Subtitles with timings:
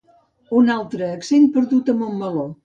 [0.59, 2.49] Un altre accent perdut a Montmeló